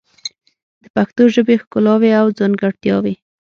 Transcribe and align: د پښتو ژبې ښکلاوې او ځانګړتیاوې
د 0.81 0.83
پښتو 0.95 1.23
ژبې 1.35 1.55
ښکلاوې 1.61 2.11
او 2.21 2.27
ځانګړتیاوې 2.39 3.15